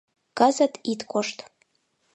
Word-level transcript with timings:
Кызыт 0.37 0.73
ит 0.91 1.01
кошт. 1.11 1.37